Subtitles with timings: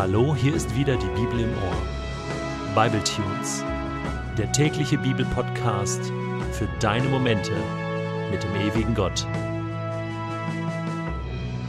[0.00, 2.74] Hallo, hier ist wieder die Bibel im Ohr.
[2.74, 3.62] Bible Tunes,
[4.38, 6.10] der tägliche Bibelpodcast
[6.52, 7.52] für deine Momente
[8.30, 9.26] mit dem ewigen Gott.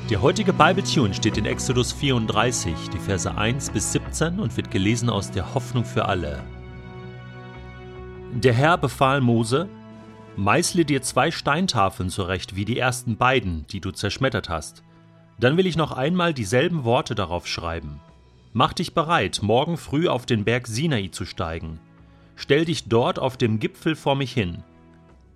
[0.09, 4.71] Der heutige Bible Tune steht in Exodus 34, die Verse 1 bis 17 und wird
[4.71, 6.41] gelesen aus der Hoffnung für alle.
[8.31, 9.67] Der Herr befahl Mose,
[10.37, 14.83] Meißle dir zwei Steintafeln zurecht wie die ersten beiden, die du zerschmettert hast.
[15.37, 17.99] Dann will ich noch einmal dieselben Worte darauf schreiben.
[18.53, 21.79] Mach dich bereit, morgen früh auf den Berg Sinai zu steigen.
[22.35, 24.63] Stell dich dort auf dem Gipfel vor mich hin.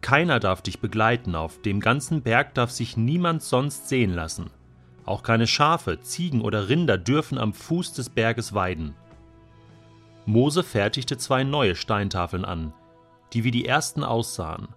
[0.01, 4.51] Keiner darf dich begleiten, auf dem ganzen Berg darf sich niemand sonst sehen lassen.
[5.05, 8.95] Auch keine Schafe, Ziegen oder Rinder dürfen am Fuß des Berges weiden.
[10.25, 12.73] Mose fertigte zwei neue Steintafeln an,
[13.31, 14.67] die wie die ersten aussahen.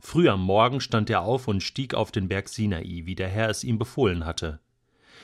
[0.00, 3.50] Früh am Morgen stand er auf und stieg auf den Berg Sinai, wie der Herr
[3.50, 4.60] es ihm befohlen hatte.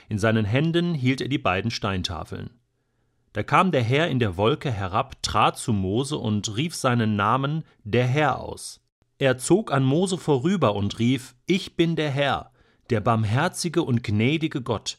[0.09, 2.51] In seinen Händen hielt er die beiden Steintafeln.
[3.33, 7.65] Da kam der Herr in der Wolke herab, trat zu Mose und rief seinen Namen
[7.83, 8.81] der Herr aus.
[9.19, 12.53] Er zog an Mose vorüber und rief, Ich bin der Herr,
[12.91, 14.99] der barmherzige und gnädige Gott.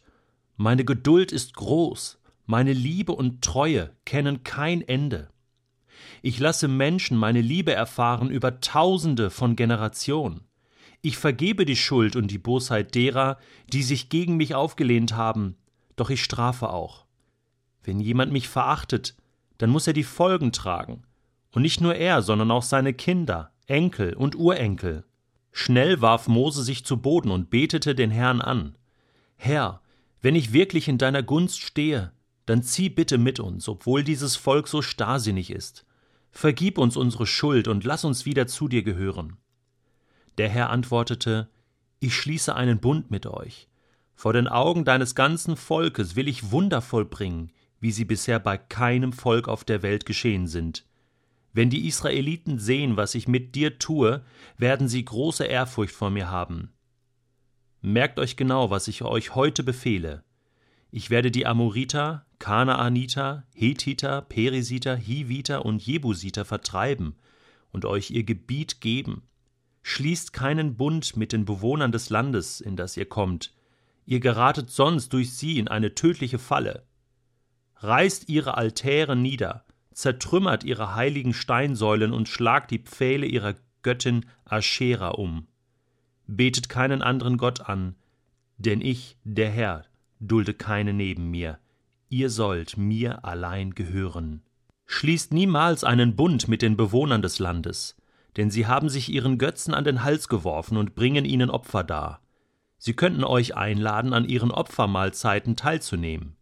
[0.58, 5.30] Meine Geduld ist groß, meine Liebe und Treue kennen kein Ende.
[6.22, 10.42] Ich lasse Menschen meine Liebe erfahren über Tausende von Generationen.
[11.06, 13.38] Ich vergebe die Schuld und die Bosheit derer,
[13.72, 15.56] die sich gegen mich aufgelehnt haben,
[15.96, 17.06] doch ich strafe auch.
[17.84, 19.16] Wenn jemand mich verachtet,
[19.60, 21.04] dann muss er die Folgen tragen,
[21.52, 25.06] und nicht nur er, sondern auch seine Kinder, Enkel und Urenkel.
[25.52, 28.76] Schnell warf Mose sich zu Boden und betete den Herrn an.
[29.36, 29.82] Herr,
[30.24, 32.14] wenn ich wirklich in deiner Gunst stehe,
[32.48, 35.86] dann zieh bitte mit uns, obwohl dieses Volk so starrsinnig ist.
[36.32, 39.38] Vergib uns unsere Schuld und lass uns wieder zu dir gehören.
[40.38, 41.50] Der Herr antwortete,
[42.00, 43.68] Ich schließe einen Bund mit euch.
[44.16, 49.14] Vor den Augen deines ganzen Volkes will ich Wunder vollbringen, wie sie bisher bei keinem
[49.14, 50.86] Volk auf der Welt geschehen sind.
[51.54, 54.24] Wenn die Israeliten sehen, was ich mit dir tue,
[54.58, 56.74] werden sie große Ehrfurcht vor mir haben.
[57.82, 60.24] Merkt euch genau, was ich euch heute befehle.
[60.92, 67.16] Ich werde die Amoriter, Kanaaniter, Hethiter, Perisiter, Hiviter und Jebusiter vertreiben
[67.72, 69.24] und euch ihr Gebiet geben.
[69.88, 73.54] Schließt keinen Bund mit den Bewohnern des Landes, in das ihr kommt,
[74.08, 76.88] ihr geratet sonst durch sie in eine tödliche Falle.
[77.76, 79.64] Reißt ihre Altäre nieder,
[79.94, 83.54] zertrümmert ihre heiligen Steinsäulen und schlagt die Pfähle ihrer
[83.84, 85.46] Göttin Aschera um.
[86.26, 87.96] Betet keinen anderen Gott an,
[88.58, 89.86] denn ich, der Herr,
[90.20, 91.60] dulde keine neben mir.
[92.10, 94.42] Ihr sollt mir allein gehören.
[94.88, 97.96] Schließt niemals einen Bund mit den Bewohnern des Landes,
[98.38, 102.22] denn sie haben sich ihren Götzen an den Hals geworfen und bringen ihnen Opfer dar.
[102.78, 106.36] Sie könnten euch einladen, an ihren Opfermahlzeiten teilzunehmen.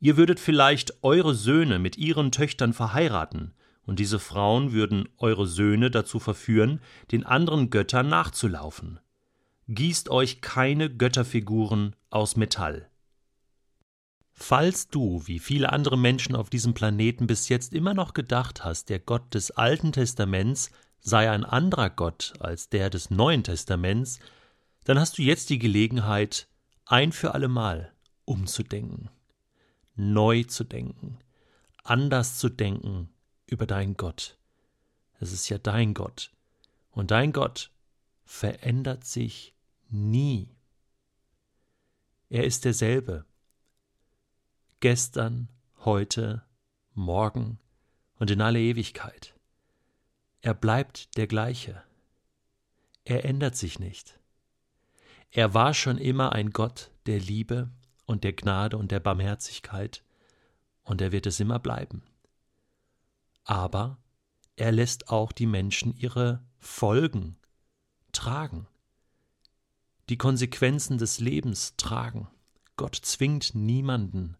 [0.00, 5.90] Ihr würdet vielleicht eure Söhne mit ihren Töchtern verheiraten, und diese Frauen würden eure Söhne
[5.90, 6.80] dazu verführen,
[7.12, 9.00] den anderen Göttern nachzulaufen.
[9.68, 12.88] Gießt euch keine Götterfiguren aus Metall.
[14.42, 18.88] Falls du, wie viele andere Menschen auf diesem Planeten bis jetzt immer noch gedacht hast,
[18.88, 24.18] der Gott des Alten Testaments sei ein anderer Gott als der des Neuen Testaments,
[24.84, 26.48] dann hast du jetzt die Gelegenheit,
[26.86, 27.92] ein für allemal
[28.24, 29.10] umzudenken,
[29.94, 31.18] neu zu denken,
[31.84, 33.10] anders zu denken
[33.46, 34.38] über deinen Gott.
[35.20, 36.32] Es ist ja dein Gott.
[36.92, 37.70] Und dein Gott
[38.24, 39.54] verändert sich
[39.90, 40.48] nie.
[42.30, 43.26] Er ist derselbe.
[44.82, 45.50] Gestern,
[45.84, 46.42] heute,
[46.94, 47.58] morgen
[48.18, 49.34] und in alle Ewigkeit.
[50.40, 51.82] Er bleibt der gleiche.
[53.04, 54.18] Er ändert sich nicht.
[55.30, 57.70] Er war schon immer ein Gott der Liebe
[58.06, 60.02] und der Gnade und der Barmherzigkeit,
[60.82, 62.02] und er wird es immer bleiben.
[63.44, 63.98] Aber
[64.56, 67.36] er lässt auch die Menschen ihre Folgen
[68.12, 68.66] tragen,
[70.08, 72.28] die Konsequenzen des Lebens tragen.
[72.76, 74.38] Gott zwingt niemanden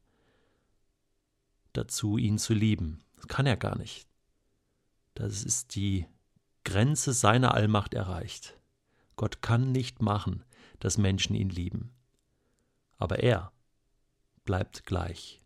[1.72, 3.02] dazu, ihn zu lieben.
[3.16, 4.06] Das kann er gar nicht.
[5.14, 6.06] Das ist die
[6.64, 8.58] Grenze seiner Allmacht erreicht.
[9.16, 10.44] Gott kann nicht machen,
[10.78, 11.92] dass Menschen ihn lieben.
[12.96, 13.52] Aber er
[14.44, 15.42] bleibt gleich.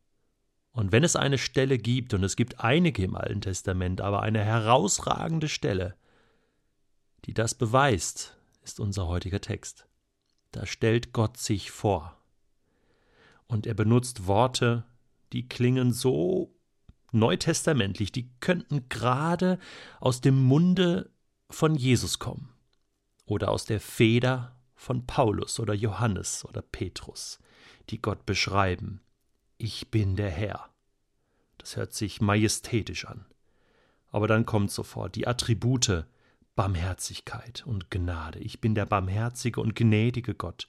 [0.70, 4.44] Und wenn es eine Stelle gibt, und es gibt einige im Alten Testament, aber eine
[4.44, 5.96] herausragende Stelle,
[7.24, 9.86] die das beweist, ist unser heutiger Text.
[10.50, 12.16] Da stellt Gott sich vor.
[13.46, 14.84] Und er benutzt Worte,
[15.32, 16.54] die klingen so
[17.12, 19.58] neutestamentlich, die könnten gerade
[20.00, 21.10] aus dem Munde
[21.50, 22.52] von Jesus kommen
[23.26, 27.38] oder aus der Feder von Paulus oder Johannes oder Petrus,
[27.90, 29.00] die Gott beschreiben.
[29.56, 30.68] ich bin der Herr.
[31.58, 33.24] Das hört sich majestätisch an.
[34.10, 36.04] Aber dann kommt sofort die Attribute
[36.54, 38.38] Barmherzigkeit und Gnade.
[38.40, 40.68] Ich bin der barmherzige und gnädige Gott.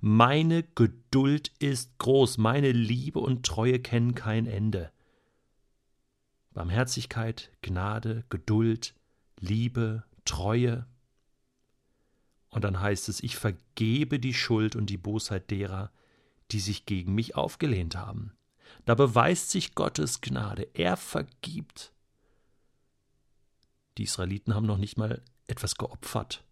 [0.00, 4.92] Meine Geduld ist groß, meine Liebe und Treue kennen kein Ende.
[6.52, 8.94] Barmherzigkeit, Gnade, Geduld,
[9.38, 10.86] Liebe, Treue.
[12.50, 15.92] Und dann heißt es, ich vergebe die Schuld und die Bosheit derer,
[16.50, 18.32] die sich gegen mich aufgelehnt haben.
[18.84, 20.68] Da beweist sich Gottes Gnade.
[20.74, 21.92] Er vergibt.
[23.98, 26.44] Die Israeliten haben noch nicht mal etwas geopfert.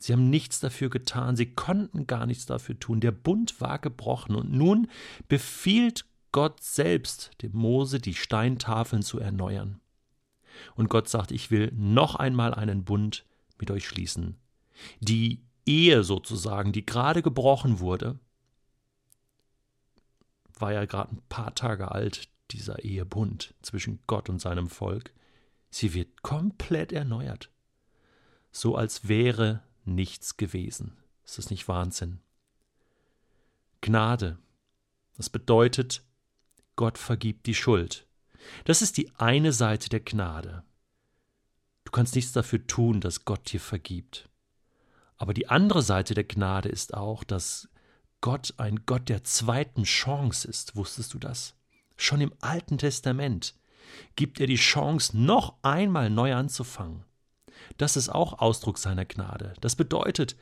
[0.00, 3.00] Sie haben nichts dafür getan, sie konnten gar nichts dafür tun.
[3.00, 4.88] Der Bund war gebrochen und nun
[5.28, 9.78] befiehlt Gott selbst dem Mose, die Steintafeln zu erneuern.
[10.74, 13.26] Und Gott sagt, ich will noch einmal einen Bund
[13.58, 14.36] mit euch schließen.
[15.00, 18.18] Die Ehe sozusagen, die gerade gebrochen wurde,
[20.58, 25.12] war ja gerade ein paar Tage alt, dieser Ehebund zwischen Gott und seinem Volk.
[25.68, 27.50] Sie wird komplett erneuert.
[28.50, 30.96] So als wäre nichts gewesen.
[31.24, 32.20] Ist das nicht Wahnsinn?
[33.80, 34.38] Gnade.
[35.16, 36.02] Das bedeutet,
[36.76, 38.06] Gott vergibt die Schuld.
[38.64, 40.64] Das ist die eine Seite der Gnade.
[41.84, 44.28] Du kannst nichts dafür tun, dass Gott dir vergibt.
[45.16, 47.68] Aber die andere Seite der Gnade ist auch, dass
[48.20, 50.76] Gott ein Gott der zweiten Chance ist.
[50.76, 51.54] Wusstest du das?
[51.96, 53.54] Schon im Alten Testament
[54.16, 57.04] gibt er die Chance, noch einmal neu anzufangen.
[57.80, 59.54] Das ist auch Ausdruck seiner Gnade.
[59.62, 60.36] Das bedeutet,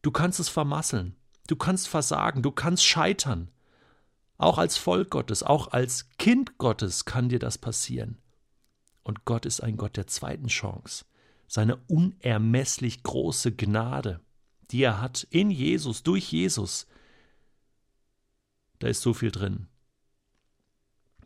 [0.00, 1.14] du kannst es vermasseln,
[1.46, 3.50] du kannst versagen, du kannst scheitern.
[4.38, 8.16] Auch als Volk Gottes, auch als Kind Gottes kann dir das passieren.
[9.02, 11.04] Und Gott ist ein Gott der zweiten Chance.
[11.48, 14.20] Seine unermesslich große Gnade,
[14.70, 16.86] die er hat in Jesus, durch Jesus,
[18.78, 19.66] da ist so viel drin.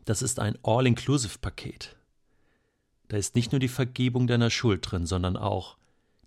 [0.03, 1.95] Das ist ein All-Inclusive-Paket.
[3.07, 5.77] Da ist nicht nur die Vergebung deiner Schuld drin, sondern auch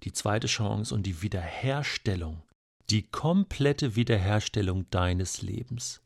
[0.05, 2.43] die zweite Chance und die Wiederherstellung,
[2.91, 6.01] die komplette Wiederherstellung deines Lebens.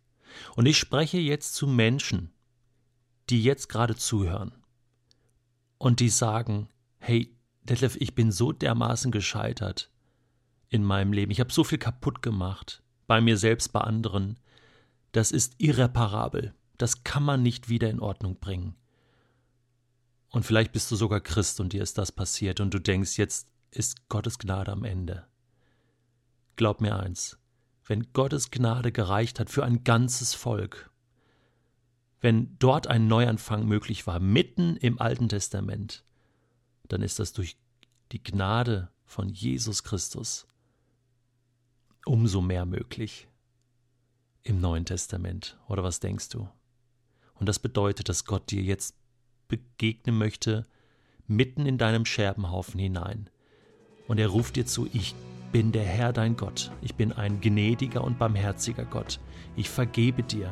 [0.57, 2.33] Und ich spreche jetzt zu Menschen,
[3.29, 4.53] die jetzt gerade zuhören
[5.79, 9.91] und die sagen, hey, Detlef, ich bin so dermaßen gescheitert
[10.69, 11.31] in meinem Leben.
[11.31, 14.39] Ich habe so viel kaputt gemacht, bei mir selbst, bei anderen.
[15.13, 16.55] Das ist irreparabel.
[16.79, 18.75] Das kann man nicht wieder in Ordnung bringen.
[20.33, 23.47] Und vielleicht bist du sogar Christ und dir ist das passiert und du denkst, jetzt
[23.71, 25.27] ist Gottes Gnade am Ende.
[26.57, 27.39] Glaub mir eins,
[27.85, 30.91] wenn Gottes Gnade gereicht hat für ein ganzes Volk,
[32.21, 36.05] wenn dort ein Neuanfang möglich war, mitten im Alten Testament,
[36.89, 37.57] dann ist das durch
[38.13, 40.47] die Gnade von Jesus Christus
[42.05, 43.29] umso mehr möglich
[44.43, 45.59] im Neuen Testament.
[45.69, 46.49] Oder was denkst du?
[47.35, 48.97] Und das bedeutet, dass Gott dir jetzt
[49.53, 50.65] begegnen möchte,
[51.27, 53.29] mitten in deinem Scherbenhaufen hinein.
[54.09, 55.15] Und er ruft dir zu, ich
[55.53, 59.21] bin der Herr dein Gott, ich bin ein gnädiger und barmherziger Gott,
[59.55, 60.51] ich vergebe dir.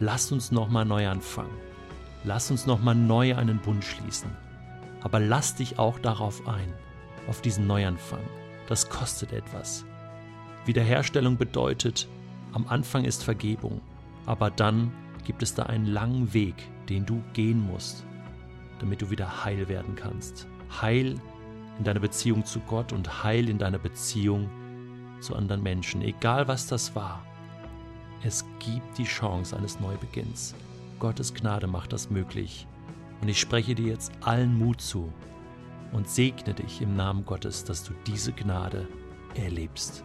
[0.00, 1.54] Lass uns nochmal neu anfangen.
[2.24, 4.30] Lass uns nochmal neu einen Bund schließen.
[5.02, 6.72] Aber lass dich auch darauf ein,
[7.28, 8.22] auf diesen Neuanfang.
[8.66, 9.84] Das kostet etwas.
[10.64, 12.08] Wiederherstellung bedeutet,
[12.52, 13.82] am Anfang ist Vergebung,
[14.24, 14.90] aber dann
[15.24, 16.54] gibt es da einen langen Weg,
[16.88, 18.04] den du gehen musst,
[18.78, 20.46] damit du wieder heil werden kannst.
[20.80, 21.20] Heil
[21.78, 24.48] in deiner Beziehung zu Gott und heil in deiner Beziehung
[25.20, 27.24] zu anderen Menschen, egal was das war.
[28.22, 30.54] Es gibt die Chance eines Neubeginns.
[30.98, 32.66] Gottes Gnade macht das möglich.
[33.20, 35.12] Und ich spreche dir jetzt allen Mut zu
[35.92, 38.86] und segne dich im Namen Gottes, dass du diese Gnade
[39.34, 40.04] erlebst.